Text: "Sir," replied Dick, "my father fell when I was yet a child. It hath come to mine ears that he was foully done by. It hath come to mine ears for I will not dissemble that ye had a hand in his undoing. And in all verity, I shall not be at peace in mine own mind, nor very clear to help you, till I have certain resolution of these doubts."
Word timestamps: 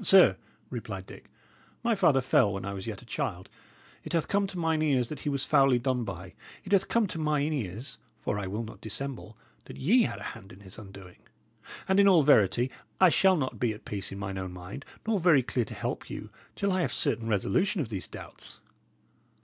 "Sir," 0.00 0.38
replied 0.70 1.04
Dick, 1.04 1.28
"my 1.84 1.94
father 1.94 2.22
fell 2.22 2.50
when 2.50 2.64
I 2.64 2.72
was 2.72 2.86
yet 2.86 3.02
a 3.02 3.04
child. 3.04 3.50
It 4.04 4.14
hath 4.14 4.26
come 4.26 4.46
to 4.46 4.58
mine 4.58 4.80
ears 4.80 5.10
that 5.10 5.18
he 5.18 5.28
was 5.28 5.44
foully 5.44 5.78
done 5.78 6.02
by. 6.02 6.32
It 6.64 6.72
hath 6.72 6.88
come 6.88 7.06
to 7.08 7.18
mine 7.18 7.52
ears 7.52 7.98
for 8.16 8.38
I 8.38 8.46
will 8.46 8.62
not 8.62 8.80
dissemble 8.80 9.36
that 9.66 9.76
ye 9.76 10.04
had 10.04 10.18
a 10.18 10.22
hand 10.32 10.50
in 10.50 10.60
his 10.60 10.78
undoing. 10.78 11.18
And 11.86 12.00
in 12.00 12.08
all 12.08 12.22
verity, 12.22 12.70
I 13.02 13.10
shall 13.10 13.36
not 13.36 13.60
be 13.60 13.74
at 13.74 13.84
peace 13.84 14.10
in 14.10 14.18
mine 14.18 14.38
own 14.38 14.52
mind, 14.54 14.86
nor 15.06 15.20
very 15.20 15.42
clear 15.42 15.66
to 15.66 15.74
help 15.74 16.08
you, 16.08 16.30
till 16.54 16.72
I 16.72 16.80
have 16.80 16.90
certain 16.90 17.28
resolution 17.28 17.82
of 17.82 17.90
these 17.90 18.08
doubts." 18.08 18.60